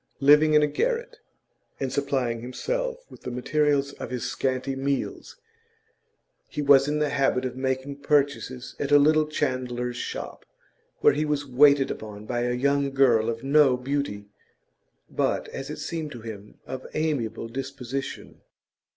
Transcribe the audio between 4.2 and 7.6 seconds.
scanty meals, he was in the habit of